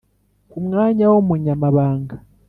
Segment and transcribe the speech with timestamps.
[0.49, 2.15] Ku mwanya w umunyamabanga